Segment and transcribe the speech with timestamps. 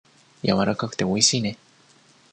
[0.41, 1.57] やわらかくておいしいね。